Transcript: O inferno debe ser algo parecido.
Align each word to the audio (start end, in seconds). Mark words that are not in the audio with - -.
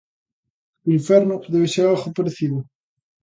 O 0.85 0.89
inferno 0.97 1.35
debe 1.53 1.67
ser 1.73 1.85
algo 1.87 2.15
parecido. 2.17 2.57